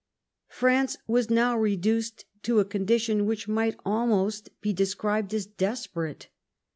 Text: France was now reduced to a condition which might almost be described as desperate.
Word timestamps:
France 0.47 0.97
was 1.05 1.29
now 1.29 1.55
reduced 1.55 2.25
to 2.41 2.59
a 2.59 2.65
condition 2.65 3.27
which 3.27 3.47
might 3.47 3.75
almost 3.85 4.49
be 4.59 4.73
described 4.73 5.31
as 5.31 5.45
desperate. 5.45 6.29